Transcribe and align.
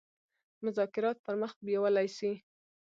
مذاکرات 0.65 1.17
پر 1.25 1.35
مخ 1.41 1.53
بېولای 1.65 2.07
سي. 2.17 2.31